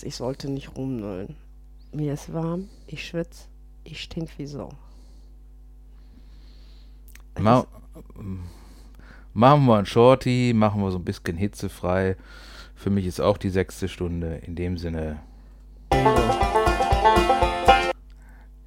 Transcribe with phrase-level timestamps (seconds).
[0.00, 1.36] weiß, ich sollte nicht rumnullen.
[1.92, 3.48] Mir ist warm, ich schwitze,
[3.84, 4.70] ich stink wie Sau.
[7.38, 7.66] Ma
[9.32, 12.16] machen wir ein Shorty, machen wir so ein bisschen hitzefrei.
[12.74, 14.36] Für mich ist auch die sechste Stunde.
[14.46, 15.20] In dem Sinne.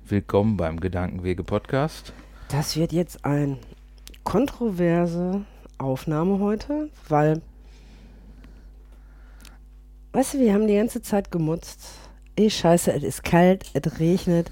[0.08, 2.14] Willkommen beim Gedankenwege-Podcast.
[2.50, 3.58] Das wird jetzt eine
[4.24, 5.46] kontroverse
[5.80, 7.42] Aufnahme heute, weil,
[10.14, 11.82] weißt du, wir haben die ganze Zeit gemutzt.
[12.38, 14.52] Eh, scheiße, es ist kalt, es regnet.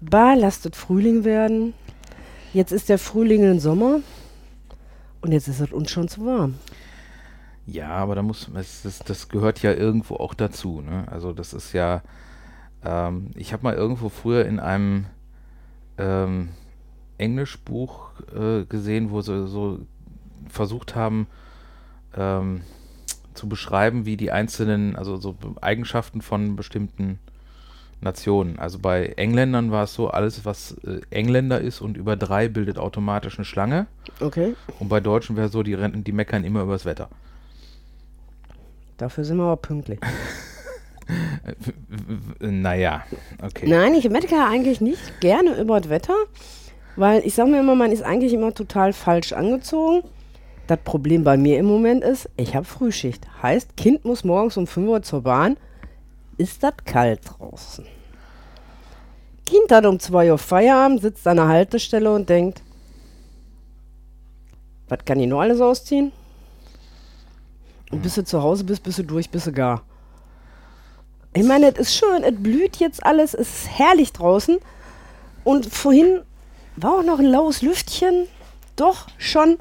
[0.00, 1.74] Bah, lasst es Frühling werden.
[2.52, 4.00] Jetzt ist der Frühling in Sommer
[5.20, 6.54] und jetzt ist es uns schon zu warm.
[7.66, 10.80] Ja, aber da muss das, das, das gehört ja irgendwo auch dazu.
[10.80, 11.04] Ne?
[11.08, 12.02] Also das ist ja,
[12.84, 15.06] ähm, ich habe mal irgendwo früher in einem
[15.98, 16.48] ähm,
[17.18, 19.80] Englischbuch äh, gesehen, wo sie so
[20.48, 21.28] versucht haben
[22.16, 22.62] ähm,
[23.40, 27.18] zu beschreiben, wie die einzelnen, also so Eigenschaften von bestimmten
[28.02, 28.58] Nationen.
[28.58, 32.76] Also bei Engländern war es so, alles was äh, Engländer ist und über drei bildet
[32.78, 33.86] automatisch eine Schlange.
[34.20, 34.54] Okay.
[34.78, 37.08] Und bei Deutschen wäre so, die, rennen, die meckern immer übers Wetter.
[38.98, 40.00] Dafür sind wir aber pünktlich.
[42.40, 43.04] naja,
[43.42, 43.66] okay.
[43.66, 46.14] Nein, ich meckere eigentlich nicht gerne über das Wetter,
[46.96, 50.02] weil ich sage mir immer, man ist eigentlich immer total falsch angezogen.
[50.70, 53.26] Das Problem bei mir im Moment ist, ich habe Frühschicht.
[53.42, 55.56] Heißt, Kind muss morgens um 5 Uhr zur Bahn.
[56.38, 57.84] Ist das kalt draußen?
[59.46, 62.62] Kind hat um 2 Uhr Feierabend, sitzt an der Haltestelle und denkt,
[64.88, 66.12] was kann ich noch alles ausziehen?
[67.90, 69.82] Und bis du zu Hause bist, bist du durch, bist du gar.
[71.32, 74.58] Ich meine, es ist schön, es blüht jetzt alles, es ist herrlich draußen.
[75.42, 76.20] Und vorhin
[76.76, 78.28] war auch noch ein laues Lüftchen.
[78.76, 79.58] Doch schon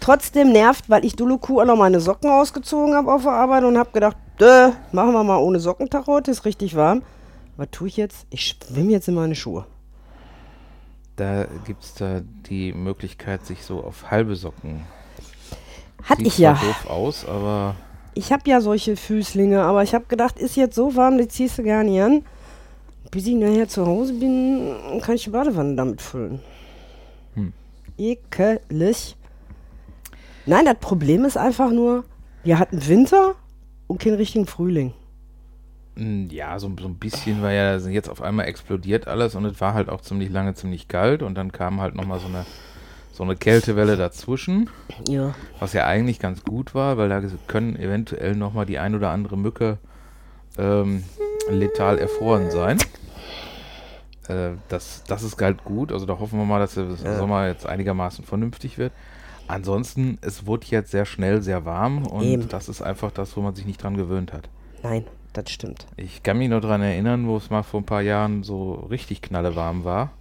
[0.00, 3.78] trotzdem nervt, weil ich Duluku auch noch meine Socken ausgezogen habe auf der Arbeit und
[3.78, 4.16] habe gedacht,
[4.92, 7.02] machen wir mal ohne Sockentag heute, ist richtig warm.
[7.56, 8.26] Was tue ich jetzt?
[8.30, 9.66] Ich schwimme jetzt in meine Schuhe.
[11.16, 14.82] Da gibt es da die Möglichkeit, sich so auf halbe Socken.
[16.02, 16.54] Hatte ich ja.
[16.54, 17.76] doof aus, aber
[18.14, 21.58] Ich habe ja solche Füßlinge, aber ich habe gedacht, ist jetzt so warm, die ziehst
[21.58, 22.24] du gar nicht an.
[23.10, 26.40] Bis ich nachher zu Hause bin, kann ich die Badewanne damit füllen.
[27.34, 27.52] Hm.
[27.98, 29.16] Ekelig.
[30.50, 32.02] Nein, das Problem ist einfach nur,
[32.42, 33.36] wir hatten Winter
[33.86, 34.92] und keinen richtigen Frühling.
[35.94, 39.60] mm, ja, so, so ein bisschen war ja jetzt auf einmal explodiert alles und es
[39.60, 42.44] war halt auch ziemlich lange ziemlich kalt und dann kam halt nochmal so eine,
[43.12, 44.68] so eine Kältewelle dazwischen.
[45.06, 45.36] Ja.
[45.60, 49.38] Was ja eigentlich ganz gut war, weil da können eventuell nochmal die ein oder andere
[49.38, 49.78] Mücke
[50.58, 51.04] ähm,
[51.48, 52.78] letal erfroren sein.
[54.26, 55.92] Äh, das, das ist halt gut.
[55.92, 57.18] Also da hoffen wir mal, dass der Ja.
[57.18, 58.92] Sommer jetzt einigermaßen vernünftig wird.
[59.50, 62.48] Ansonsten, es wurde jetzt sehr schnell sehr warm und Eben.
[62.48, 64.48] das ist einfach das, wo man sich nicht dran gewöhnt hat.
[64.82, 65.86] Nein, das stimmt.
[65.96, 69.22] Ich kann mich noch daran erinnern, wo es mal vor ein paar Jahren so richtig
[69.22, 70.12] knallewarm war.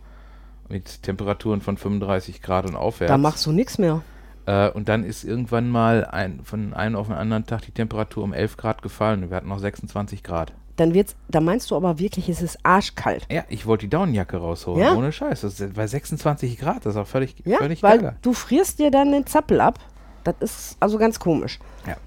[0.68, 3.12] Mit Temperaturen von 35 Grad und aufwärts.
[3.12, 4.02] Da machst du nichts mehr.
[4.46, 8.24] Äh, und dann ist irgendwann mal ein, von einem auf den anderen Tag die Temperatur
[8.24, 10.54] um 11 Grad gefallen und wir hatten noch 26 Grad.
[10.80, 13.28] Dann wird's, da meinst du aber wirklich, es ist arschkalt.
[13.30, 14.96] Ja, ich wollte die Daunenjacke rausholen, Ja?
[14.96, 15.42] ohne Scheiß.
[15.42, 18.16] Das ist bei 26 Grad, das ist auch völlig, Ja, völlig weil geil.
[18.22, 19.78] du frierst dir dann den Zappel ab.
[20.24, 21.60] Das ist also ganz komisch.
[21.86, 21.98] Ja.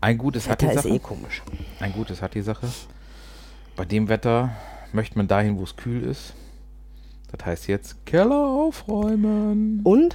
[0.00, 0.94] Ein gutes hat die Wetter ist Sache.
[0.94, 1.42] eh komisch.
[1.80, 2.68] Ein gutes hat die Sache.
[3.74, 4.50] Bei dem Wetter
[4.92, 6.34] möchte man dahin, wo es kühl ist.
[7.36, 9.80] Das heißt jetzt Keller aufräumen.
[9.82, 10.14] Und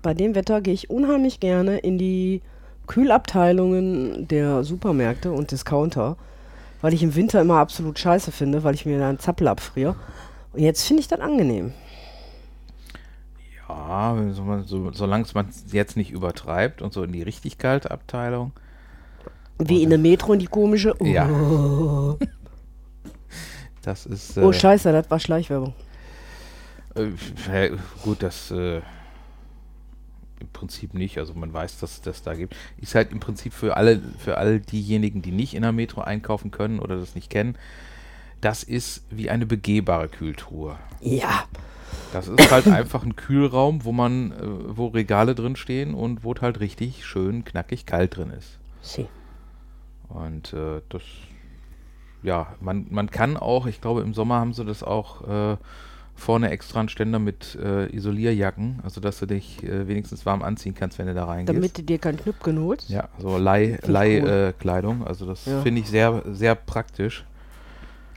[0.00, 2.40] bei dem Wetter gehe ich unheimlich gerne in die
[2.86, 6.16] Kühlabteilungen der Supermärkte und Discounter,
[6.84, 9.96] weil ich im Winter immer absolut scheiße finde, weil ich mir da einen Zappel abfriere.
[10.52, 11.72] Und jetzt finde ich das angenehm.
[13.66, 14.14] Ja,
[14.66, 18.52] so, solange man es jetzt nicht übertreibt und so in die richtig kalte Abteilung.
[19.58, 20.94] Wie in der Metro in die komische.
[20.98, 21.26] Oh, Ja.
[23.80, 24.36] Das ist.
[24.36, 25.72] oh äh, scheiße, das war Schleichwerbung.
[26.94, 27.70] Äh,
[28.02, 28.82] gut, das äh,
[30.44, 31.18] im Prinzip nicht.
[31.18, 32.54] Also man weiß, dass das da gibt.
[32.78, 36.50] Ist halt im Prinzip für alle, für all diejenigen, die nicht in der Metro einkaufen
[36.50, 37.56] können oder das nicht kennen,
[38.40, 40.78] das ist wie eine begehbare Kühltruhe.
[41.00, 41.44] Ja,
[42.12, 44.36] Das ist halt einfach ein Kühlraum, wo man, äh,
[44.76, 48.58] wo Regale drin stehen und wo es halt richtig schön knackig kalt drin ist.
[48.82, 49.08] sie.
[50.08, 51.02] Und äh, das,
[52.22, 55.56] ja, man, man kann auch, ich glaube, im Sommer haben sie das auch äh,
[56.16, 60.74] vorne extra einen Ständer mit äh, Isolierjacken, also dass du dich äh, wenigstens warm anziehen
[60.74, 61.56] kannst, wenn du da reingehst.
[61.56, 62.88] Damit du dir kein Knüppchen holst.
[62.88, 64.28] ja, so Leih, ich Leih cool.
[64.28, 65.60] äh, Kleidung, also das Ja.
[65.62, 67.24] finde ich sehr, sehr praktisch.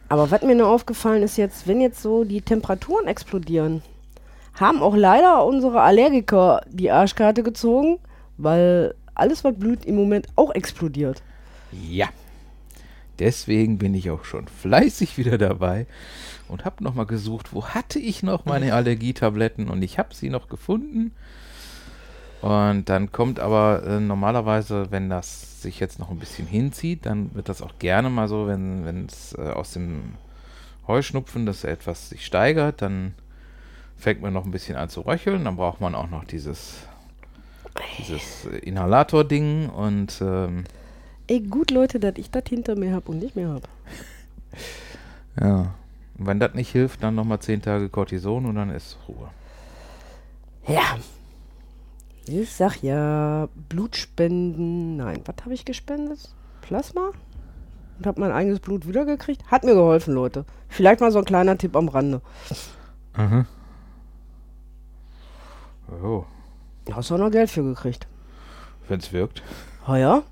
[0.09, 3.81] Aber was mir nur aufgefallen ist jetzt, wenn jetzt so die Temperaturen explodieren,
[4.53, 8.00] haben auch leider unsere Allergiker die Arschkarte gezogen,
[8.38, 11.21] weil alles, was blüht, im Moment auch explodiert.
[11.71, 12.07] Ja.
[13.19, 15.87] Deswegen bin ich auch schon fleißig wieder dabei
[16.47, 20.49] und habe nochmal gesucht, wo hatte ich noch meine Allergietabletten und ich habe sie noch
[20.49, 21.11] gefunden.
[22.41, 27.33] Und dann kommt aber äh, normalerweise, wenn das sich jetzt noch ein bisschen hinzieht, dann
[27.33, 30.13] wird das auch gerne mal so, wenn es äh, aus dem
[30.87, 33.15] Heuschnupfen, das etwas sich steigert, dann
[33.97, 35.43] fängt man noch ein bisschen an zu röcheln.
[35.45, 36.75] Dann braucht man auch noch dieses,
[37.97, 40.63] dieses Inhalator-Ding und ähm,
[41.27, 43.68] Ey, gut, Leute, dass ich das hinter mir habe und nicht mehr habe.
[45.39, 45.74] ja.
[46.18, 49.29] Und wenn das nicht hilft, dann nochmal 10 Tage Cortison und dann ist Ruhe.
[50.68, 50.97] Ja.
[52.27, 54.97] Ich sag ja, Blutspenden.
[54.97, 56.29] Nein, was habe ich gespendet?
[56.62, 57.12] Plasma?
[57.97, 59.50] Und habe mein eigenes Blut wiedergekriegt.
[59.51, 60.45] Hat mir geholfen, Leute.
[60.69, 62.21] Vielleicht mal so ein kleiner Tipp am Rande.
[63.15, 63.45] Mhm.
[66.03, 66.25] Oh.
[66.91, 68.07] Hast du auch noch Geld für gekriegt?
[68.88, 69.41] Wenn es wirkt.
[69.85, 70.24] Ah ja?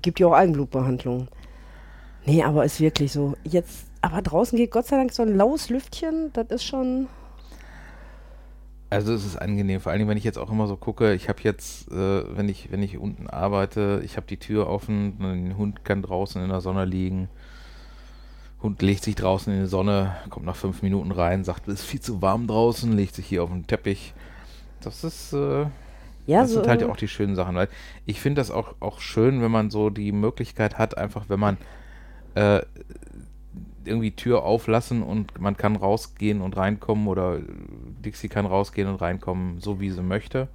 [0.00, 1.28] Gibt ja auch Eigenblutbehandlungen.
[2.24, 3.34] Nee, aber ist wirklich so.
[3.44, 6.30] Jetzt, aber draußen geht Gott sei Dank so ein laues Lüftchen.
[6.32, 7.08] Das ist schon.
[8.90, 11.40] Also es ist angenehm, vor allem wenn ich jetzt auch immer so gucke, ich habe
[11.44, 15.82] jetzt, äh, wenn ich, wenn ich unten arbeite, ich habe die Tür offen, ein Hund
[15.82, 17.30] kann draußen in der Sonne liegen.
[18.62, 21.86] Hund legt sich draußen in die Sonne, kommt nach fünf Minuten rein, sagt, es ist
[21.86, 24.12] viel zu warm draußen, legt sich hier auf den Teppich.
[24.82, 25.64] Das ist, äh,
[26.26, 26.60] Ja, das so.
[26.60, 27.68] sind halt auch die schönen Sachen, weil
[28.06, 31.56] ich finde das auch, auch schön, wenn man so die Möglichkeit hat, einfach wenn man
[32.34, 32.60] äh,
[33.84, 37.38] irgendwie Tür auflassen und man kann rausgehen und reinkommen oder
[38.04, 40.48] Dixie kann rausgehen und reinkommen, so wie sie möchte.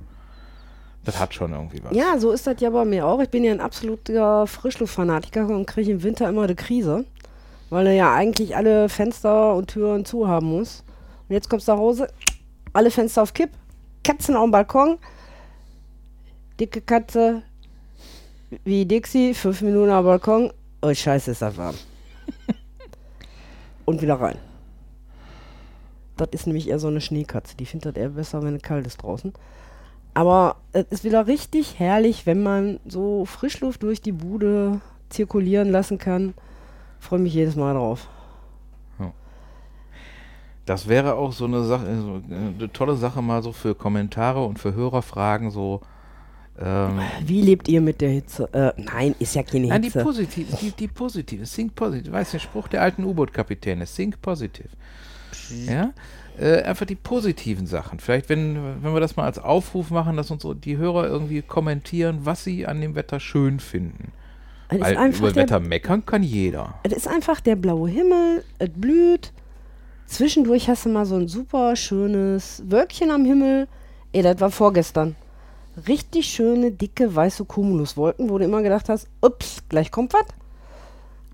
[1.03, 1.95] Das hat schon irgendwie was.
[1.95, 3.21] Ja, so ist das ja bei mir auch.
[3.21, 7.05] Ich bin ja ein absoluter Frischluftfanatiker und kriege im Winter immer eine Krise,
[7.69, 10.83] weil er ja eigentlich alle Fenster und Türen zu haben muss.
[11.29, 12.07] Und jetzt kommst du nach Hause,
[12.73, 13.51] alle Fenster auf Kipp,
[14.03, 14.97] Katzen auf dem Balkon,
[16.59, 17.43] dicke Katze,
[18.63, 20.51] wie Dixie, fünf Minuten am Balkon,
[20.81, 21.75] oh scheiße, ist das warm.
[23.85, 24.37] und wieder rein.
[26.17, 27.55] Das ist nämlich eher so eine Schneekatze.
[27.57, 29.33] Die findet das eher besser, wenn es kalt ist draußen.
[30.13, 35.99] Aber es ist wieder richtig herrlich, wenn man so Frischluft durch die Bude zirkulieren lassen
[35.99, 36.33] kann.
[36.99, 38.07] Freue mich jedes Mal drauf.
[40.67, 44.59] Das wäre auch so eine Sache, so eine tolle Sache mal so für Kommentare und
[44.59, 45.79] für Hörerfragen so.
[46.59, 48.49] Ähm, Wie lebt ihr mit der Hitze?
[48.53, 50.03] Äh, nein, ist ja keine Nein, die Hitze.
[50.03, 52.11] positive, die, die positive, think positive.
[52.11, 54.69] Weißt du, der Spruch der alten U-Boot-Kapitäne, think positive.
[55.65, 55.93] Ja,
[56.39, 57.99] äh, einfach die positiven Sachen.
[57.99, 62.19] Vielleicht, wenn, wenn wir das mal als Aufruf machen, dass uns die Hörer irgendwie kommentieren,
[62.23, 64.11] was sie an dem Wetter schön finden.
[64.69, 66.75] Weil über der, Wetter meckern kann jeder.
[66.83, 69.31] es ist einfach der blaue Himmel, es blüht.
[70.07, 73.67] Zwischendurch hast du mal so ein super schönes Wölkchen am Himmel.
[74.11, 75.15] Ey, das war vorgestern.
[75.85, 80.25] Richtig schöne, dicke, weiße Cumuluswolken, wo du immer gedacht hast, ups, gleich kommt was.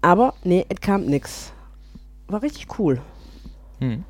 [0.01, 1.53] Aber nee, es kam nix.
[2.27, 3.01] War richtig cool.
[3.79, 4.03] Hm.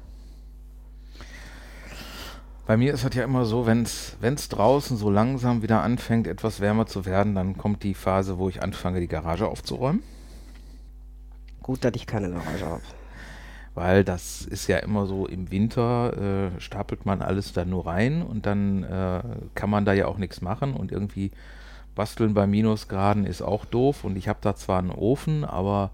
[2.65, 6.61] Bei mir ist das ja immer so, wenn es draußen so langsam wieder anfängt, etwas
[6.61, 10.01] wärmer zu werden, dann kommt die Phase, wo ich anfange, die Garage aufzuräumen.
[11.61, 12.81] Gut, dass ich keine Garage habe.
[13.75, 18.21] Weil das ist ja immer so, im Winter äh, stapelt man alles da nur rein
[18.21, 19.21] und dann äh,
[19.55, 21.31] kann man da ja auch nichts machen und irgendwie
[21.95, 25.91] basteln bei Minusgraden ist auch doof und ich habe da zwar einen Ofen, aber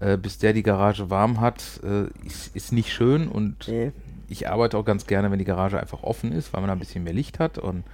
[0.00, 3.92] äh, bis der die Garage warm hat, äh, ist, ist nicht schön und Nee.
[4.28, 6.78] ich arbeite auch ganz gerne, wenn die Garage einfach offen ist, weil man da ein
[6.78, 7.56] bisschen mehr Licht hat.
[7.58, 7.84] Und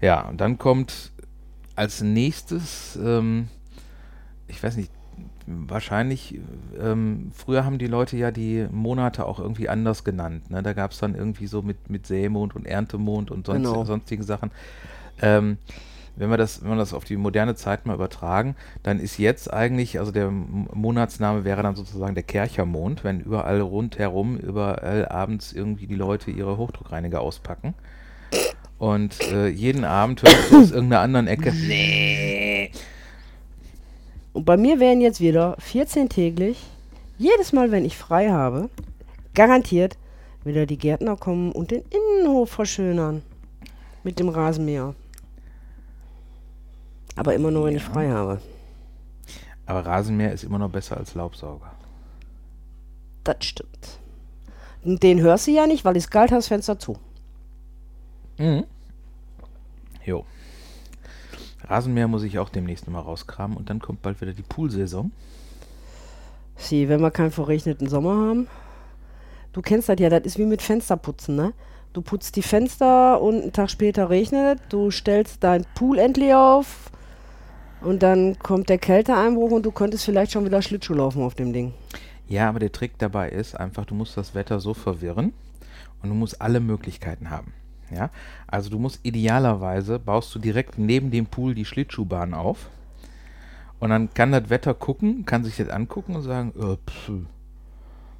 [0.00, 1.12] ja, und dann kommt
[1.76, 3.48] als nächstes, ähm,
[4.48, 4.90] ich weiß nicht,
[5.46, 6.40] wahrscheinlich,
[6.80, 10.50] ähm, früher haben die Leute ja die Monate auch irgendwie anders genannt.
[10.50, 10.62] Ne?
[10.62, 13.84] Da gab es dann irgendwie so mit, mit Sämond und Erntemond und sonst, Genau.
[13.84, 14.50] sonstigen Sachen.
[15.22, 15.58] Ähm,
[16.16, 19.52] wenn wir das, wenn wir das auf die moderne Zeit mal übertragen, dann ist jetzt
[19.52, 25.86] eigentlich, also der Monatsname wäre dann sozusagen der Kerchermond, wenn überall rundherum, überall abends irgendwie
[25.86, 27.74] die Leute ihre Hochdruckreiniger auspacken.
[28.78, 32.70] Und äh, jeden Abend hörst du aus irgendeiner anderen Ecke, nee.
[34.36, 36.62] Und bei mir wären jetzt wieder 14 täglich,
[37.16, 38.68] jedes Mal, wenn ich frei habe,
[39.32, 39.96] garantiert
[40.44, 43.22] wieder die Gärtner kommen und den Innenhof verschönern.
[44.04, 44.94] Mit dem Rasenmäher.
[47.16, 47.88] Aber immer nur, wenn ich Ja.
[47.90, 48.42] frei habe.
[49.64, 51.72] Aber Rasenmäher ist immer noch besser als Laubsauger.
[53.24, 53.98] Das stimmt.
[54.84, 55.94] Und den hörst du ja nicht, weil
[56.30, 56.98] hast, Fenster zu.
[58.36, 58.64] Mhm.
[60.04, 60.26] Jo.
[61.68, 65.10] Rasenmäher muss ich auch demnächst mal rauskramen und dann kommt bald wieder die Poolsaison.
[66.56, 68.48] Sie, wenn wir keinen verregneten Sommer haben.
[69.52, 71.52] Du kennst das ja, das ist wie mit Fensterputzen, ne?
[71.92, 76.34] Du putzt die Fenster und einen Tag später regnet es, du stellst dein Pool endlich
[76.34, 76.90] auf
[77.80, 81.52] Und dann kommt der Kälteeinbruch und du könntest vielleicht schon wieder Schlittschuh laufen auf dem
[81.52, 81.72] Ding.
[82.28, 85.32] Ja, aber der Trick dabei ist einfach, du musst das Wetter so verwirren
[86.02, 87.52] und du musst alle Möglichkeiten haben.
[87.90, 88.10] Ja,
[88.46, 92.68] also du musst idealerweise baust du direkt neben dem Pool die Schlittschuhbahn auf
[93.78, 97.12] und dann kann das Wetter gucken, kann sich das angucken und sagen, äh, pff,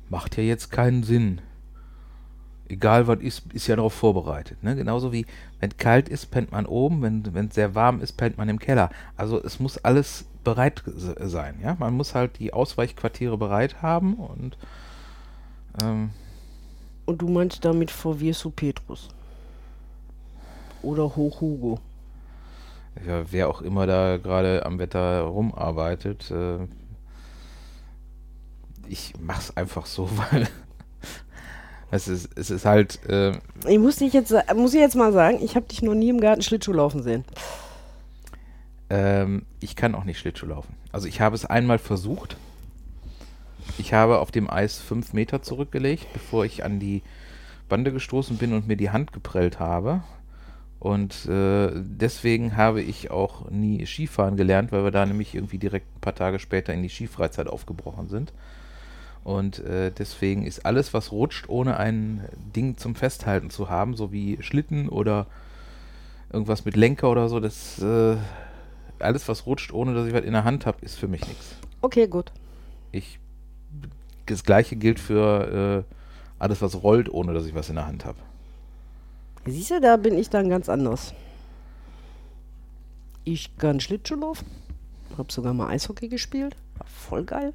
[0.08, 1.40] macht ja jetzt keinen Sinn.
[2.68, 4.62] Egal was ist, ist ja darauf vorbereitet.
[4.62, 4.74] Ne?
[4.74, 5.24] Genauso wie
[5.60, 8.90] wenn kalt ist, pennt man oben, wenn es sehr warm ist, pennt man im Keller.
[9.16, 11.56] Also es muss alles bereit sein.
[11.62, 14.56] Ja, man muss halt die Ausweichquartiere bereit haben und
[15.82, 16.10] ähm,
[17.06, 19.08] und du meinst damit vor Viesu Petrus?
[20.82, 21.78] Oder Hoch Hugo?
[23.06, 26.58] Ja, wer auch immer da gerade am Wetter rumarbeitet, äh,
[28.88, 30.48] ich mach's einfach so, weil
[31.90, 33.04] es ist, es ist halt.
[33.08, 33.32] Äh,
[33.66, 36.20] ich muss dich jetzt, muss ich jetzt mal sagen, ich habe dich noch nie im
[36.20, 37.24] Garten Schlittschuh laufen sehen.
[38.88, 40.74] Ähm, ich kann auch nicht Schlittschuh laufen.
[40.92, 42.36] Also ich habe es einmal versucht.
[43.78, 47.02] Ich habe auf dem Eis fünf Meter zurückgelegt, bevor ich an die
[47.68, 50.02] Bande gestoßen bin und mir die Hand geprellt habe.
[50.78, 55.86] Und äh, deswegen habe ich auch nie Skifahren gelernt, weil wir da nämlich irgendwie direkt
[55.96, 58.32] ein paar Tage später in die Skifreizeit aufgebrochen sind.
[59.24, 64.12] Und äh, deswegen ist alles, was rutscht, ohne ein Ding zum Festhalten zu haben, so
[64.12, 65.26] wie Schlitten oder
[66.32, 68.16] irgendwas mit Lenker oder so, das äh,
[68.98, 71.56] alles, was rutscht, ohne dass ich was in der Hand habe, ist für mich nichts.
[71.80, 72.32] Okay, gut.
[72.92, 73.18] Ich
[74.26, 75.94] das gleiche gilt für äh,
[76.38, 78.18] alles, was rollt, ohne dass ich was in der Hand habe.
[79.46, 81.14] Siehst du, da bin ich dann ganz anders.
[83.24, 84.46] Ich kann Schlittschuh laufen.
[85.16, 86.56] Hab sogar mal Eishockey gespielt.
[86.78, 87.52] War voll geil.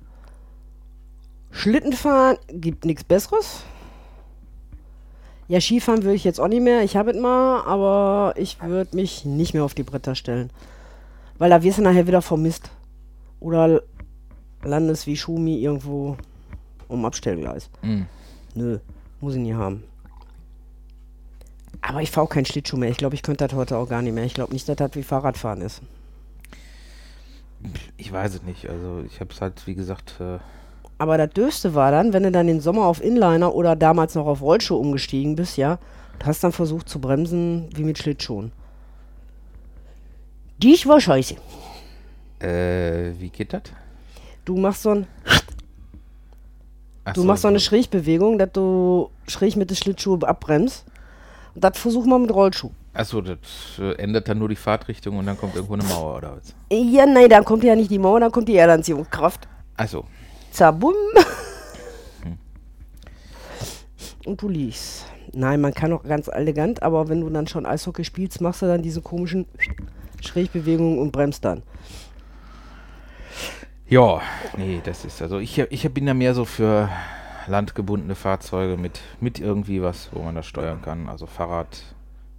[1.52, 3.64] Schlittenfahren gibt nichts Besseres.
[5.48, 6.82] Ja, Skifahren würde ich jetzt auch nicht mehr.
[6.82, 10.50] Ich habe es mal, aber ich würde mich nicht mehr auf die Bretter stellen.
[11.38, 12.70] Weil da wirst du nachher wieder vermisst.
[13.42, 13.82] Oder
[14.64, 16.16] landest wie Schumi irgendwo
[16.88, 17.70] um Abstellgleis.
[17.82, 18.04] Mm.
[18.56, 18.80] Nö,
[19.20, 19.84] muss ich nie haben.
[21.82, 22.90] Aber ich fahre auch keinen Schlittschuh mehr.
[22.90, 24.24] Ich glaube, ich könnte das heute auch gar nicht mehr.
[24.24, 25.82] Ich glaube nicht, dass das wie Fahrradfahren ist.
[27.98, 28.70] Ich weiß es nicht.
[28.70, 30.16] Also ich habe es halt, wie gesagt.
[30.20, 30.40] Äh
[30.98, 34.28] Aber das Döste war dann, wenn du dann den Sommer auf Inliner oder damals noch
[34.28, 35.80] auf Rollschuh umgestiegen bist, ja,
[36.20, 38.52] du hast dann versucht zu bremsen wie mit Schlittschuhen.
[40.62, 41.36] Dies war scheiße.
[42.40, 43.64] Äh, wie geht das?
[44.46, 45.08] Du machst so ein.
[47.04, 50.86] Ach du so, machst so eine Schrägbewegung, dass du schräg mit den Schlittschuhen abbremst.
[51.54, 52.72] Und das versuchen wir mit Rollschuh.
[52.94, 53.38] Achso, das
[53.80, 56.54] äh, ändert dann nur die Fahrtrichtung und dann kommt irgendwo eine Mauer oder was?
[56.70, 59.48] Ja, nein, dann kommt ja nicht die Mauer, dann kommt die Erdanziehungskraft.
[59.78, 60.06] Achso.
[60.52, 60.94] Zabum.
[62.24, 62.38] Hm.
[64.26, 65.06] Und du liegst.
[65.34, 68.66] Nein, man kann auch ganz elegant, aber wenn du dann schon Eishockey spielst, machst du
[68.66, 69.46] dann diese komischen
[70.22, 71.64] Schrägbewegungen und bremst dann.
[73.88, 74.22] Ja,
[74.58, 76.90] nee, das ist also ich, ich bin da mehr so für
[77.48, 81.10] landgebundene Fahrzeuge mit, mit irgendwie was, wo man das steuern kann.
[81.10, 81.84] Also Fahrrad,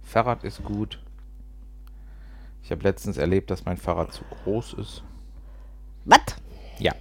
[0.01, 0.99] Fahrrad ist gut.
[2.63, 5.03] Ich habe letztens erlebt, dass mein Fahrrad zu groß ist.
[6.05, 6.21] Was?
[6.79, 6.93] Ja.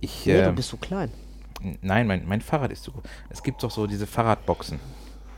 [0.00, 1.10] Ich, nee, äh, du bist so klein.
[1.80, 3.02] Nein, mein, mein Fahrrad ist zu groß.
[3.30, 4.80] Es gibt doch so diese Fahrradboxen.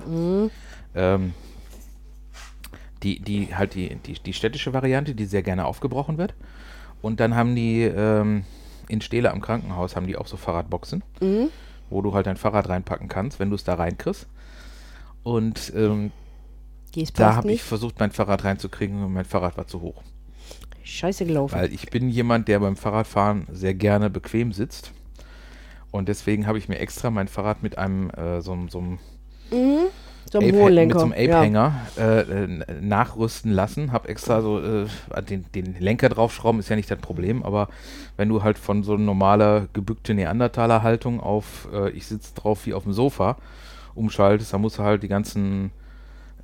[0.06, 0.50] Mhm.
[0.94, 1.35] Ähm,
[3.02, 6.35] die, die halt die, die, die städtische Variante, die sehr gerne aufgebrochen wird.
[7.02, 8.44] Und dann haben die ähm,
[8.88, 11.49] in Stele am Krankenhaus haben die auch so Fahrradboxen, mhm.
[11.91, 14.26] wo du halt dein Fahrrad reinpacken kannst, wenn du es da reinkriegst.
[15.23, 16.12] Und ähm,
[17.14, 20.03] da habe ich versucht, mein Fahrrad reinzukriegen und mein Fahrrad war zu hoch.
[20.85, 21.55] Scheiße gelaufen.
[21.55, 24.93] Weil ich bin jemand, der beim Fahrradfahren sehr gerne bequem sitzt.
[25.91, 28.99] Und deswegen habe ich mir extra mein Fahrrad mit einem äh, so, so
[30.38, 32.21] einem mhm so mit so einem Ape-Hänger ja.
[32.21, 32.47] äh,
[32.81, 33.93] nachrüsten lassen.
[33.93, 34.87] Hab extra so äh,
[35.29, 37.69] den, den, Lenker draufschrauben, ist ja nicht das Problem, aber
[38.17, 42.85] wenn du halt von so normaler gebückte Neandertaler-Haltung auf äh, ich sitze drauf wie auf
[42.85, 43.37] dem Sofa
[43.95, 45.71] umschaltest, dann musst du halt die ganzen,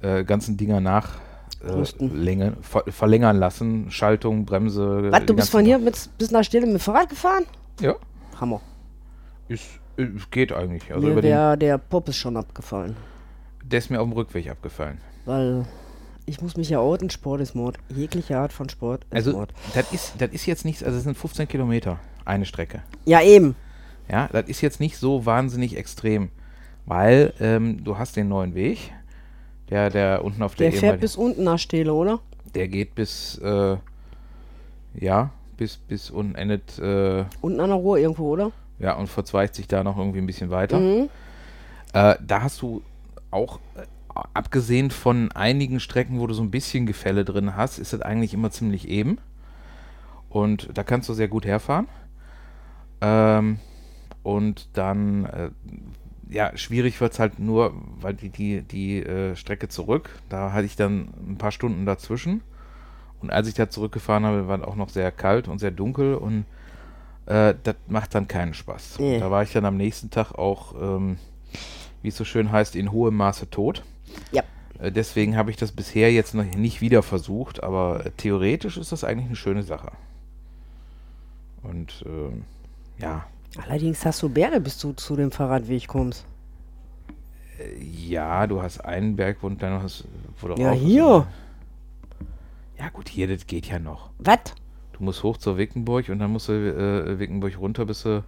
[0.02, 1.18] äh, ganzen Dinger nach
[1.64, 3.90] äh, Länge, ver verlängern lassen.
[3.90, 5.10] Schaltung, Bremse.
[5.10, 7.44] Was, du bist von hier mit, bis nach Stille mit dem Fahrrad gefahren?
[7.80, 7.94] Ja.
[8.40, 8.60] Hammer.
[9.48, 9.64] Ist,
[9.96, 10.92] äh, geht eigentlich.
[10.92, 12.96] Also Mir der, der Pop ist schon abgefallen.
[13.70, 14.98] Der ist mir auf dem Rückweg abgefallen.
[15.24, 15.64] Weil
[16.26, 17.78] ich muss mich ja outen, Sport ist Mord.
[17.88, 19.52] Jegliche Art von Sport ist also, Mord.
[19.74, 22.82] Das ist, das ist jetzt nichts, also es sind 15 Kilometer, eine Strecke.
[23.04, 23.54] Ja, eben.
[24.10, 26.30] Ja, das ist jetzt nicht so wahnsinnig extrem,
[26.86, 28.92] weil ähm, du hast den neuen Weg,
[29.70, 32.18] der, der unten auf der Der fährt bis unten nach Stele, oder?
[32.54, 33.76] Der geht bis, äh,
[34.94, 36.76] ja, bis, bis unten endet.
[36.80, 38.50] Äh, unten an der Ruhr irgendwo, oder?
[38.80, 40.80] Ja, und verzweigt sich da noch irgendwie ein bisschen weiter.
[40.80, 41.08] Mhm.
[41.92, 42.82] Äh, da hast du
[43.30, 43.82] auch äh,
[44.34, 48.34] abgesehen von einigen Strecken, wo du so ein bisschen Gefälle drin hast, ist das eigentlich
[48.34, 49.18] immer ziemlich eben.
[50.28, 51.88] Und da kannst du sehr gut herfahren.
[53.00, 53.58] Ähm,
[54.22, 55.50] und dann, äh,
[56.28, 60.66] ja, schwierig wird es halt nur, weil die, die, die äh, Strecke zurück, da hatte
[60.66, 62.42] ich dann ein paar Stunden dazwischen.
[63.20, 66.14] Und als ich da zurückgefahren habe, war es auch noch sehr kalt und sehr dunkel
[66.14, 66.44] und
[67.26, 68.98] äh, das macht dann keinen Spaß.
[68.98, 69.18] Nee.
[69.18, 71.18] Da war ich dann am nächsten Tag auch, ähm,
[72.02, 73.82] wie es so schön heißt, in hohem Maße tot.
[74.32, 74.42] Ja.
[74.78, 78.92] Äh, deswegen habe ich das bisher jetzt noch nicht wieder versucht, aber äh, theoretisch ist
[78.92, 79.92] das eigentlich eine schöne Sache.
[81.62, 82.44] Und ähm,
[82.98, 83.26] ja,
[83.58, 86.24] Allerdings hast du Berge, bis du zu dem Fahrradweg kommst.
[87.58, 90.04] äh, ja, du hast einen Berg, wo, dann hast,
[90.40, 91.26] wo du Ja, hier.
[92.78, 94.10] Ja gut, hier, das geht ja noch.
[94.18, 94.54] Was?
[94.92, 98.24] Du musst hoch zur Wickenburg und dann musst du äh, Wickenburg runter, bis du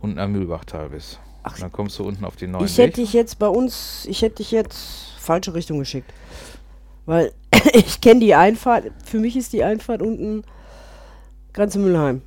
[0.00, 1.20] unten am Mühlbachtal bist.
[1.44, 4.22] Ach, dann kommst du unten auf den neuen Ich hätte dich jetzt bei uns, ich
[4.22, 6.12] hätte dich jetzt falsche Richtung geschickt.
[7.06, 7.32] Weil
[7.72, 10.44] ich kenne die Einfahrt, für mich ist die Einfahrt unten
[11.52, 12.22] Grenze Mülheim.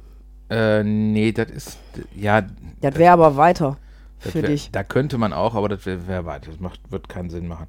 [0.50, 1.78] Äh, nee, das ist,
[2.16, 2.44] ja,
[2.82, 3.78] Das wäre aber weiter
[4.20, 4.70] für wär, dich.
[4.72, 6.48] da könnte man auch, aber das wäre wär weit.
[6.48, 7.68] Das macht, wird keinen Sinn machen.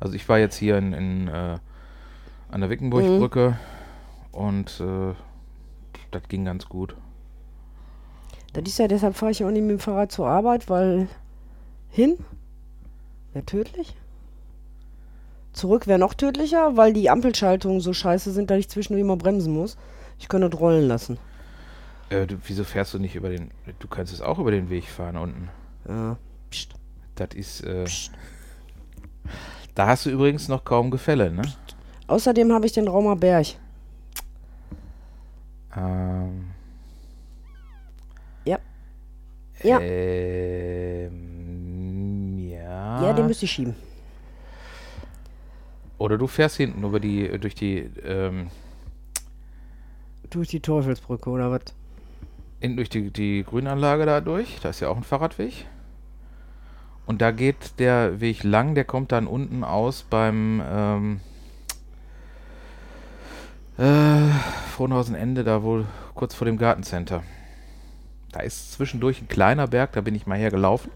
[0.00, 1.58] Also ich war jetzt hier in, in äh,
[2.50, 3.56] an der Wickenburgbrücke
[4.32, 4.38] Mhm.
[4.38, 5.14] und äh,
[6.10, 6.94] das ging ganz gut.
[8.52, 11.08] Das ist ja, deshalb fahre ich ja auch nicht mit dem Fahrrad zur Arbeit, weil
[11.90, 12.16] hin
[13.32, 13.94] wäre tödlich.
[15.52, 19.52] Zurück wäre noch tödlicher, weil die Ampelschaltungen so scheiße sind, dass ich zwischendurch immer bremsen
[19.52, 19.76] muss.
[20.18, 21.18] Ich könnte das rollen lassen.
[22.10, 24.88] Äh, du, wieso fährst du nicht über den, du kannst es auch über den Weg
[24.88, 25.48] fahren unten.
[25.88, 26.16] Ja.
[26.50, 26.74] Psst.
[27.16, 28.12] Das ist, äh, Psst.
[29.74, 31.42] da hast du übrigens noch kaum Gefälle, ne?
[32.06, 33.46] Außerdem habe ich den Raumer Berg.
[35.76, 36.46] Ähm,
[38.44, 38.58] Ja.
[39.62, 39.80] Ja.
[39.80, 41.18] Ähm,
[42.38, 43.02] ja.
[43.02, 43.74] Ja, den müsste ich schieben.
[45.98, 48.50] Oder du fährst hinten über die, durch die, ähm,
[50.30, 51.62] Durch die Teufelsbrücke oder was?
[52.60, 54.58] hinten durch die, die Grünanlage da durch.
[54.62, 55.66] Da ist ja auch ein Fahrradweg.
[57.06, 61.20] Und da geht der Weg lang, der kommt dann unten aus beim ähm,
[63.78, 64.28] äh,
[64.74, 67.22] Frohnhausen-Ende, da wohl kurz vor dem Gartencenter.
[68.32, 70.90] Da ist zwischendurch ein kleiner Berg, da bin ich mal hergelaufen.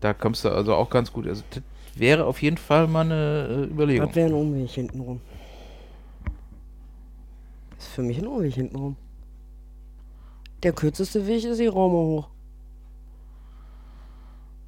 [0.00, 1.26] Da kommst du also auch ganz gut.
[1.26, 1.62] Also das
[1.94, 4.06] wäre auf jeden Fall mal eine äh, Überlegung.
[4.06, 5.20] Das wäre ein Umweg hintenrum.
[7.78, 8.96] Ist für mich ein Umweg hintenrum.
[10.62, 12.28] Der kürzeste Weg ist die Raumer hoch.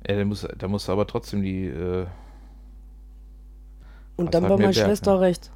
[0.07, 1.67] Ja, da muss, da musst du aber trotzdem die.
[1.67, 2.07] Äh,
[4.17, 5.21] Und dann bei meiner Schwester ne?
[5.21, 5.51] rechts.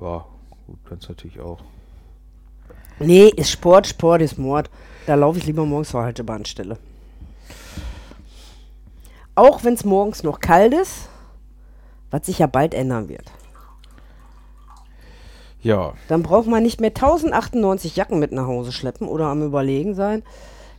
[0.00, 0.26] ja,
[0.66, 1.60] gut, kannst natürlich auch.
[3.00, 4.70] Nee, ist Sport, Sport ist Mord.
[5.06, 6.78] Da laufe ich lieber morgens zur Haltebahnstelle.
[9.34, 11.08] Auch wenn es morgens noch kalt ist,
[12.10, 13.30] was sich ja bald ändern wird.
[15.60, 19.94] Ja, Dann braucht man nicht mehr 1098 Jacken mit nach Hause schleppen oder am Überlegen
[19.94, 20.22] sein.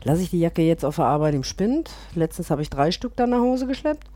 [0.04, 1.90] Lasse ich die Jacke jetzt auf der Arbeit im Spind.
[2.16, 4.08] Letztens habe ich drei Stück dann nach Hause geschleppt.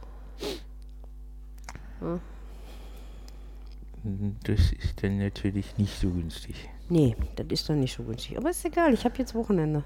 [4.43, 6.69] das ist dann natürlich nicht so günstig.
[6.89, 8.38] Nee, das ist dann nicht so günstig.
[8.38, 9.84] Aber ist egal, ich habe jetzt Wochenende.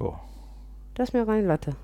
[0.00, 0.20] Ja.
[0.96, 1.76] Lass mir rein, Latte.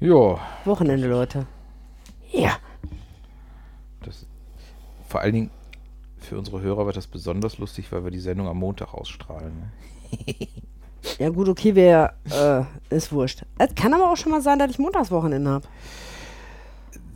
[0.00, 1.46] Ja, Wochenende, Leute.
[2.30, 2.56] Ja.
[4.02, 4.26] das,
[5.08, 5.50] vor allen Dingen
[6.18, 9.52] für unsere Hörer wird das besonders lustig, weil wir die Sendung am Montag ausstrahlen.
[9.58, 10.34] Ne?
[11.18, 13.44] Ja gut, okay, wäre, äh, ist wurscht.
[13.58, 15.68] Es kann aber auch schon mal sein, dass ich Montagswochenende habe.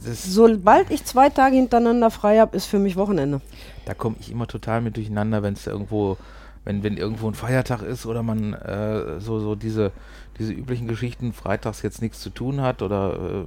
[0.05, 3.41] Das, Sobald ich zwei Tage hintereinander frei habe, ist für mich Wochenende.
[3.85, 6.17] da komme ich immer total mit durcheinander, wenn es irgendwo,
[6.65, 9.93] wenn, wenn irgendwo ein Feiertag ist oder man äh, so, so diese,
[10.39, 13.45] diese üblichen Geschichten freitags jetzt nichts zu tun hat oder äh,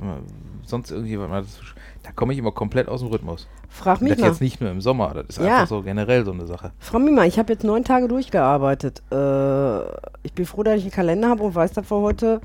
[0.63, 3.47] sonst dazwischen- da komme ich immer komplett aus dem Rhythmus.
[3.69, 4.27] Frag mich das mal.
[4.27, 5.55] jetzt nicht nur im Sommer, das ist Ja.
[5.55, 6.71] einfach so generell so eine Sache.
[6.79, 9.01] Frau Mima, ich habe jetzt neun Tage durchgearbeitet.
[9.11, 9.79] Äh,
[10.23, 12.41] ich bin froh, dass ich einen Kalender habe und weiß, dass wir heute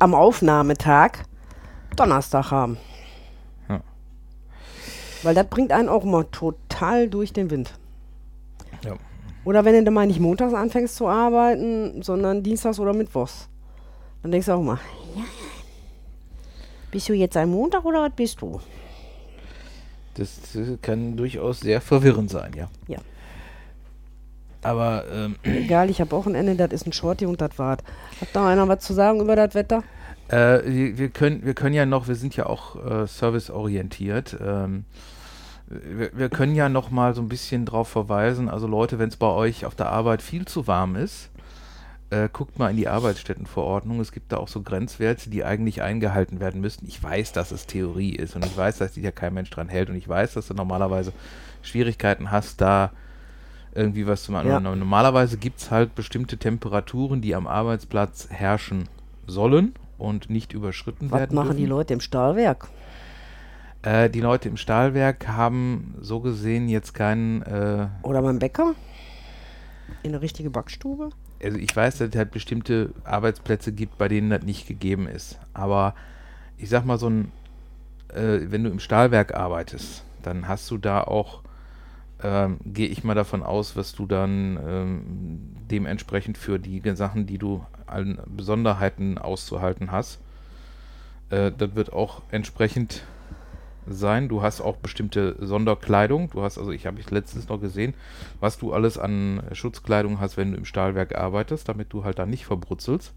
[0.00, 1.24] am Aufnahmetag
[1.96, 2.76] Donnerstag haben.
[5.22, 7.74] Weil das bringt einen auch immer total durch den Wind.
[8.84, 8.94] Ja.
[9.44, 13.48] Oder wenn du dann mal nicht montags anfängst zu arbeiten, sondern dienstags oder mittwochs.
[14.22, 14.78] Dann denkst du auch mal,
[15.16, 15.24] ja,
[16.90, 18.60] bist du jetzt ein Montag oder was bist du?
[20.14, 22.68] Das kann durchaus sehr verwirrend sein, ja.
[22.88, 22.98] Ja.
[24.62, 27.78] Aber ähm, Egal, ich habe Wochenende, das ist ein Shorty und das war's.
[28.20, 29.82] Hat da einer was zu sagen über das Wetter?
[30.30, 34.36] Äh, wir, können, wir können ja noch, wir sind ja auch äh, serviceorientiert.
[34.40, 34.84] Ähm,
[35.66, 38.48] wir, wir können ja noch mal so ein bisschen drauf verweisen.
[38.48, 41.30] Also Leute, wenn es bei euch auf der Arbeit viel zu warm ist,
[42.10, 43.98] äh, guckt mal in die Arbeitsstättenverordnung.
[43.98, 46.86] Es gibt da auch so Grenzwerte, die eigentlich eingehalten werden müssten.
[46.86, 49.68] Ich weiß, dass es Theorie ist und ich weiß, dass sich ja kein Mensch dran
[49.68, 51.12] hält und ich weiß, dass du normalerweise
[51.62, 52.92] Schwierigkeiten hast, da
[53.74, 54.48] irgendwie was zu machen.
[54.48, 54.60] Ja.
[54.60, 58.88] Normalerweise gibt es halt bestimmte Temperaturen, die am Arbeitsplatz herrschen
[59.26, 61.34] sollen und nicht überschritten Was werden.
[61.34, 61.58] machen dürfen.
[61.58, 62.68] die Leute im Stahlwerk?
[63.82, 67.42] Äh, die Leute im Stahlwerk haben so gesehen jetzt keinen.
[67.42, 68.74] Äh, Oder beim Bäcker?
[70.02, 71.10] In eine richtige Backstube?
[71.42, 75.38] also ich weiß, dass es halt bestimmte Arbeitsplätze gibt, bei denen das nicht gegeben ist.
[75.54, 75.94] Aber
[76.58, 77.32] ich sag mal so ein,
[78.08, 81.40] äh, wenn du im Stahlwerk arbeitest, dann hast du da auch,
[82.22, 87.38] ähm, gehe ich mal davon aus, was du dann ähm, dementsprechend für die Sachen, die
[87.38, 90.20] du an Besonderheiten auszuhalten hast,
[91.30, 93.02] äh, das wird auch entsprechend
[93.86, 94.28] sein.
[94.28, 96.30] Du hast auch bestimmte Sonderkleidung.
[96.30, 97.94] Du hast, also ich habe ich letztens noch gesehen,
[98.40, 102.26] was du alles an Schutzkleidung hast, wenn du im Stahlwerk arbeitest, damit du halt da
[102.26, 103.14] nicht verbrutzelst.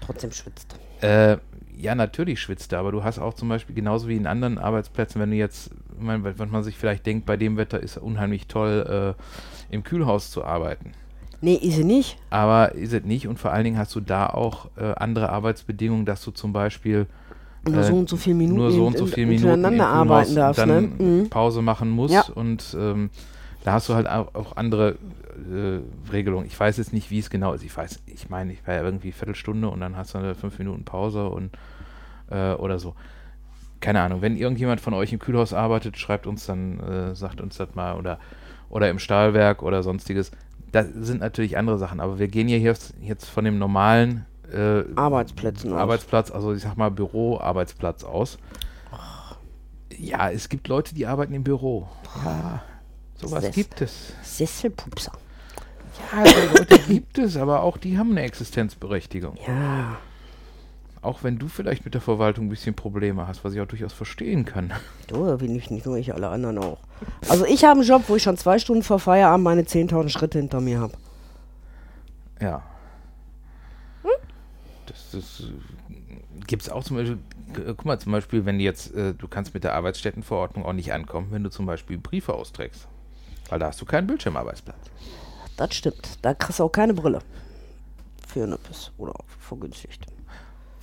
[0.00, 0.78] Trotzdem schwitzt.
[1.00, 1.38] Äh,
[1.76, 5.20] ja, natürlich schwitzt er, aber du hast auch zum Beispiel genauso wie in anderen Arbeitsplätzen,
[5.20, 8.02] wenn du jetzt, ich meine, wenn man sich vielleicht denkt, bei dem Wetter ist es
[8.02, 9.14] unheimlich toll,
[9.70, 10.92] äh, im Kühlhaus zu arbeiten.
[11.40, 12.16] Nee, ist sie nicht.
[12.30, 16.06] Aber ist es nicht und vor allen Dingen hast du da auch äh, andere Arbeitsbedingungen,
[16.06, 17.06] dass du zum Beispiel
[17.68, 20.34] Nur Äh, so und so viele Minuten nur so und so viele Minuten Kühlhaus arbeiten
[20.36, 20.58] darfst.
[20.60, 21.04] dann Ne?
[21.22, 21.30] Mhm.
[21.30, 22.24] Pause machen musst Ja.
[22.34, 23.10] und ähm,
[23.62, 24.96] da hast du halt auch, auch andere
[25.50, 25.80] äh,
[26.12, 26.46] Regelungen.
[26.46, 27.64] Ich weiß jetzt nicht, wie es genau ist.
[27.64, 30.58] Ich weiß, ich meine, ich war ja irgendwie Viertelstunde und dann hast du eine fünf
[30.58, 31.50] Minuten Pause und
[32.30, 32.94] äh, oder so.
[33.84, 34.22] Keine Ahnung.
[34.22, 37.96] Wenn irgendjemand von euch im Kühlhaus arbeitet, schreibt uns dann, äh, sagt uns das mal
[37.96, 38.18] oder
[38.70, 40.30] oder im Stahlwerk oder sonstiges.
[40.72, 44.82] Das sind natürlich andere Sachen, aber wir gehen hier jetzt, jetzt von dem normalen äh,
[44.96, 45.78] Arbeitsplätzen aus.
[45.78, 48.38] Arbeitsplatz, also ich sag mal Büro-Arbeitsplatz aus.
[49.96, 51.86] Ja, es gibt Leute, die arbeiten im Büro.
[52.24, 52.62] Ja,
[53.14, 54.12] sowas Sess- gibt es.
[54.22, 55.12] Sesselpupser.
[56.12, 59.36] Ja, so Leute gibt es, aber auch die haben eine Existenzberechtigung.
[59.46, 59.98] Ja.
[61.04, 63.92] Auch wenn du vielleicht mit der Verwaltung ein bisschen Probleme hast, was ich auch durchaus
[63.92, 64.72] verstehen kann.
[65.06, 66.78] Du, wie nicht, nicht nur ich, alle anderen auch.
[67.28, 70.38] Also ich habe einen Job, wo ich schon zwei Stunden vor Feierabend meine 10.000 Schritte
[70.38, 70.94] hinter mir habe.
[72.40, 72.62] Ja.
[74.86, 75.42] Das, das
[76.46, 77.18] gibt es auch zum Beispiel,
[77.54, 80.72] g- guck mal, zum Beispiel, wenn du jetzt, äh, du kannst mit der Arbeitsstättenverordnung auch
[80.74, 82.86] nicht ankommen, wenn du zum Beispiel Briefe austrägst.
[83.48, 84.76] Weil da hast du keinen Bildschirmarbeitsplatz.
[85.56, 86.18] Das stimmt.
[86.22, 87.20] Da kriegst du auch keine Brille.
[88.26, 90.06] Für Nippes oder vergünstigt.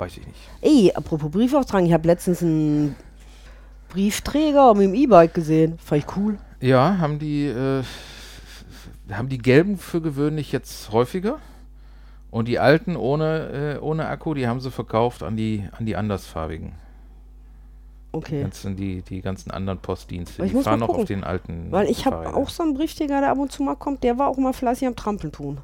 [0.01, 0.39] Weiß ich nicht.
[0.61, 2.95] Ey, apropos Brief austragen, ich habe letztens einen
[3.89, 5.77] Briefträger mit dem E-Bike gesehen.
[5.77, 6.39] Fand ich cool.
[6.59, 7.83] Ja, haben die, äh,
[9.11, 11.37] haben die gelben für gewöhnlich jetzt häufiger.
[12.31, 15.95] Und die alten ohne, äh, ohne Akku, die haben sie verkauft an die, an die
[15.95, 16.71] andersfarbigen.
[18.11, 18.43] Okay.
[18.49, 20.43] Das sind die, die ganzen anderen Postdienste.
[20.47, 21.67] Die muss fahren noch auf den alten.
[21.69, 24.29] Weil ich habe auch so einen Briefträger, der ab und zu mal kommt, der war
[24.29, 25.59] auch mal fleißig am Trampeln tun.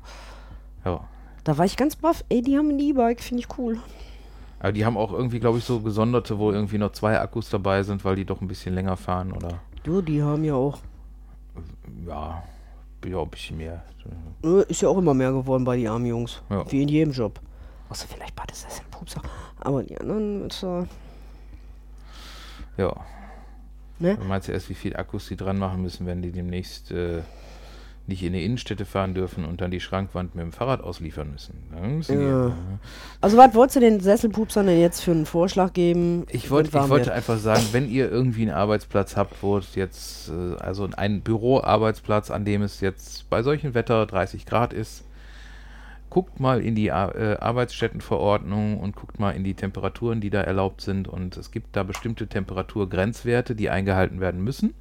[0.85, 1.05] Ja.
[1.43, 2.23] Da war ich ganz baff.
[2.29, 3.79] Ey, die haben ein E-Bike, finde ich cool.
[4.59, 7.83] Aber die haben auch irgendwie, glaube ich, so gesonderte, wo irgendwie noch zwei Akkus dabei
[7.83, 10.79] sind, weil die doch ein bisschen länger fahren oder Du, die haben ja auch.
[12.05, 12.43] ja,
[13.05, 13.83] ja ein bisschen mehr.
[14.43, 16.41] Äh, Ist ja auch immer mehr geworden bei den armen Jungs.
[16.49, 16.69] Ja.
[16.71, 17.39] Wie in jedem Job.
[17.89, 19.21] Außer vielleicht bei das ist ein Pupser.
[19.59, 20.83] Aber die anderen ist äh,
[22.77, 22.95] Ja.
[23.99, 24.15] Ne?
[24.17, 27.21] Du meinst ja erst, wie viel Akkus die dran machen müssen, wenn die demnächst äh,
[28.07, 32.21] nicht in die Innenstädte fahren dürfen und dann die Schrankwand mit dem Fahrrad ausliefern müssen.
[32.21, 32.53] Ja.
[33.19, 36.25] Also was wolltest du den Sesselpupsern denn jetzt für einen Vorschlag geben?
[36.31, 39.75] Ich wollte, Wenn ich wollte einfach sagen, wenn ihr irgendwie einen Arbeitsplatz habt, wo es
[39.75, 45.03] jetzt, äh, also einen Büroarbeitsplatz, an dem es jetzt bei solchem Wetter 30 Grad ist,
[46.09, 50.79] guckt mal in die äh, Arbeitsstättenverordnung und guckt mal in die Temperaturen, die da erlaubt
[50.79, 51.09] sind.
[51.09, 54.73] Und es gibt da bestimmte Temperaturgrenzwerte, die eingehalten werden müssen.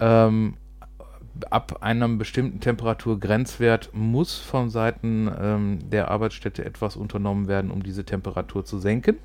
[0.00, 0.56] Ähm,
[1.50, 8.04] ab einem bestimmten Temperaturgrenzwert muss von Seiten ähm, der Arbeitsstätte etwas unternommen werden, um diese
[8.04, 9.16] Temperatur zu senken.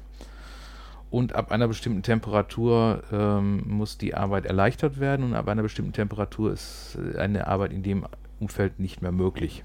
[1.12, 5.94] Und ab einer bestimmten Temperatur ähm, muss die Arbeit erleichtert werden und ab einer bestimmten
[5.94, 8.06] Temperatur ist äh, eine Arbeit in dem
[8.39, 9.63] Umfeld nicht mehr möglich.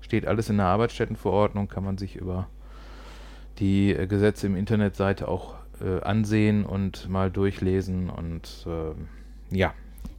[0.00, 2.48] Steht alles in der Arbeitsstättenverordnung, kann man sich über
[3.58, 9.08] die äh, Gesetze im Internetseite auch äh, ansehen und mal durchlesen und ähm,
[9.50, 9.72] ja,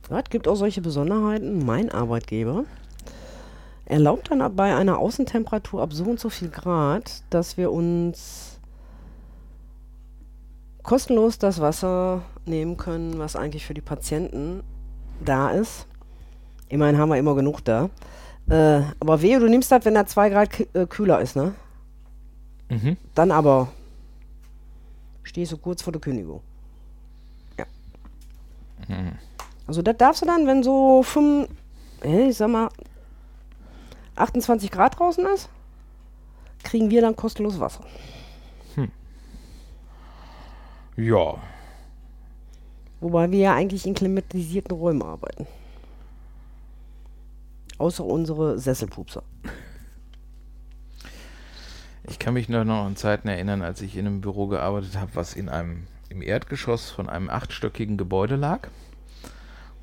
[0.10, 1.66] Ja, es gibt auch solche Besonderheiten.
[1.66, 2.66] Mein Arbeitgeber
[3.86, 8.60] erlaubt dann bei einer Außentemperatur ab so und so viel Grad, dass wir uns
[10.84, 14.64] kostenlos das Wasser nehmen können, was eigentlich für die Patienten
[15.24, 15.86] da ist.
[16.70, 17.90] Immerhin haben wir immer genug da.
[18.50, 21.54] Äh, aber wehe, du nimmst das, wenn da zwei Grad kü- äh, kühler ist, ne?
[22.70, 22.98] mhm.
[23.14, 23.68] Dann aber
[25.24, 26.42] stehst du kurz vor der Kündigung.
[27.58, 27.66] Ja.
[28.88, 29.12] Mhm.
[29.70, 31.48] Also das darfst du dann, wenn so 5,
[32.04, 32.70] äh, ich sag mal,
[34.16, 35.48] 28 Grad draußen ist,
[36.64, 37.84] kriegen wir dann kostenlos Wasser.
[40.98, 41.36] Ja.
[43.00, 45.46] Wobei wir ja eigentlich in klimatisierten Räumen arbeiten.
[47.78, 49.22] Außer unsere Sesselpupser.
[52.10, 55.36] Ich kann mich noch an Zeiten erinnern, als ich in einem Büro gearbeitet habe, was
[55.36, 58.68] in einem im Erdgeschoss von einem achtstöckigen Gebäude lag,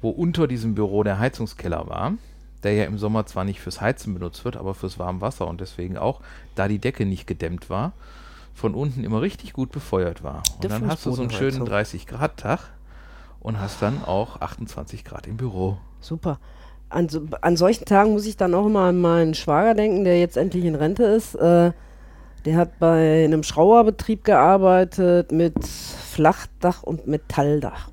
[0.02, 2.14] wo unter diesem Büro der Heizungskeller war,
[2.62, 5.61] der ja im Sommer zwar nicht fürs Heizen benutzt wird, aber fürs warme Wasser und
[5.61, 6.20] deswegen auch,
[6.54, 7.92] da die Decke nicht gedämmt war,
[8.54, 10.42] von unten immer richtig gut befeuert war.
[10.54, 12.00] Und Der dann hast du so einen schönen Fußbodenheizung.
[12.00, 12.61] 30 Grad Tag
[13.40, 15.78] und hast dann auch 28 Grad im Büro.
[16.00, 16.38] Super.
[16.88, 20.18] An, so, an solchen Tagen muss ich dann auch immer an meinen Schwager denken, der
[20.18, 21.35] jetzt endlich in Rente ist.
[21.35, 21.72] Äh,
[22.44, 27.90] der hat bei einem Schrauerbetrieb gearbeitet mit Flachdach und Metalldach.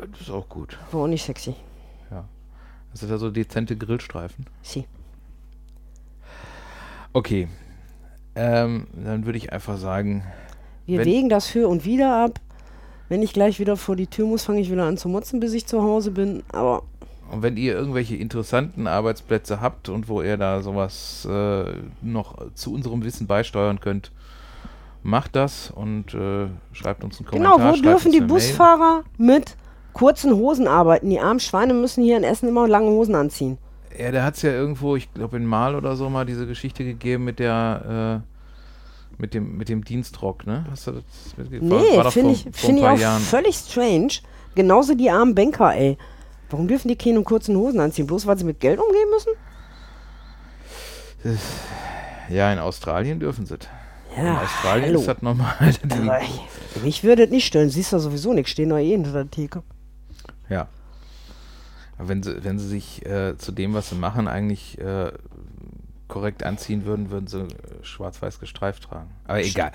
[0.00, 0.78] Das ist auch gut.
[0.92, 1.54] War auch nicht sexy.
[2.92, 4.46] Hast du da so dezente Grillstreifen?
[4.62, 4.86] Sie.
[7.12, 7.48] Okay.
[8.34, 10.24] Ähm, dann würde ich einfach sagen,
[10.86, 12.40] Wir wägen das für und wieder ab.
[13.08, 15.52] Wenn ich gleich wieder vor die Tür muss, fange ich wieder an zu motzen, bis
[15.52, 16.42] ich zu Hause bin.
[16.52, 16.82] Aber
[17.30, 21.64] und wenn ihr irgendwelche interessanten Arbeitsplätze habt und wo ihr da sowas äh,
[22.00, 24.12] noch zu unserem Wissen beisteuern könnt,
[25.02, 27.58] macht das und äh, schreibt uns einen Kommentar.
[27.58, 28.34] genau, wo dürfen die eine Mail.
[28.34, 29.56] Busfahrer mit
[29.98, 31.10] kurzen Hosen arbeiten?
[31.10, 33.58] Die armen Schweine müssen hier in Essen immer lange Hosen anziehen.
[33.98, 36.84] Ja, der hat es ja irgendwo, ich glaube in Mal oder so mal diese Geschichte
[36.84, 40.64] gegeben mit der äh, mit dem mit dem Dienstrock, ne?
[40.70, 41.02] Hast du das
[41.36, 41.62] mitgekriegt?
[41.64, 43.20] Nee, finde ich, find ich auch Jahren.
[43.20, 44.08] völlig strange.
[44.54, 45.98] Genauso die armen Banker, ey.
[46.50, 48.06] Warum dürfen die keine kurzen Hosen anziehen?
[48.06, 49.32] Bloß weil sie mit Geld umgehen müssen?
[52.30, 53.58] Ja, in Australien dürfen sie.
[54.16, 55.00] In Ja, Australien hallo.
[55.00, 55.54] ist das normal.
[56.82, 57.70] Mich würde es nicht stören.
[57.70, 58.48] Siehst du sowieso nicht.
[58.48, 59.62] Stehen doch eh hinter der Theke.
[60.48, 60.68] Ja.
[61.98, 65.10] Wenn sie, wenn sie sich äh, zu dem, was sie machen, eigentlich äh,
[66.06, 67.48] korrekt anziehen würden, würden sie äh,
[67.82, 69.10] schwarz-weiß gestreift tragen.
[69.26, 69.72] Aber egal.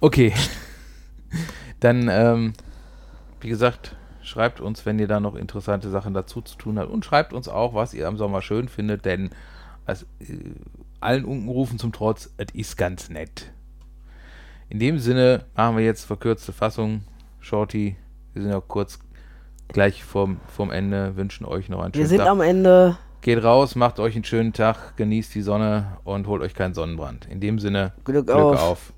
[0.00, 0.32] Okay.
[1.80, 2.52] Dann, ähm,
[3.40, 6.90] wie gesagt, schreibt uns, wenn ihr da noch interessante Sachen dazu zu tun habt.
[6.90, 9.30] Und schreibt uns auch, was ihr am Sommer schön findet, denn
[9.84, 10.38] als, äh,
[11.00, 13.50] allen Unkenrufen zum Trotz, es ist ganz nett.
[14.68, 17.02] In dem Sinne machen wir jetzt verkürzte Fassung.
[17.40, 17.96] Shorty,
[18.32, 18.98] wir sind ja kurz
[19.68, 22.28] gleich vorm, vorm Ende, wünschen euch noch einen Wir schönen sind Tag.
[22.28, 22.98] am Ende.
[23.20, 27.26] Geht raus, macht euch einen schönen Tag, genießt die Sonne und holt euch keinen Sonnenbrand.
[27.28, 28.62] In dem Sinne, Glück, Glück auf.
[28.62, 28.92] auf.